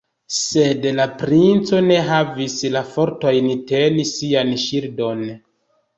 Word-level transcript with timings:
Sed 0.35 0.87
la 0.99 1.05
princo 1.23 1.83
ne 1.89 1.99
havis 2.09 2.57
la 2.77 2.83
fortojn 2.95 3.53
teni 3.73 4.07
sian 4.17 4.55
ŝildon. 4.65 5.27